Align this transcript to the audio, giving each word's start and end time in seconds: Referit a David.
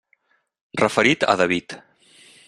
Referit 0.81 1.25
a 1.33 1.35
David. 1.43 1.77